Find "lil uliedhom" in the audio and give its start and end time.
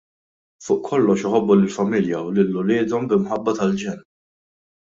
2.39-3.07